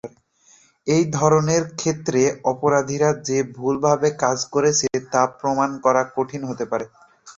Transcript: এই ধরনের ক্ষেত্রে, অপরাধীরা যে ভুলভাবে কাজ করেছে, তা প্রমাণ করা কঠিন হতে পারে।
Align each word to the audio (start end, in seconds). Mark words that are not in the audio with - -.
এই 0.87 1.03
ধরনের 1.11 1.63
ক্ষেত্রে, 1.75 2.21
অপরাধীরা 2.51 3.09
যে 3.27 3.37
ভুলভাবে 3.55 4.09
কাজ 4.23 4.39
করেছে, 4.53 4.87
তা 5.11 5.21
প্রমাণ 5.39 5.69
করা 5.85 6.01
কঠিন 6.15 6.41
হতে 6.49 6.65
পারে। 6.71 6.85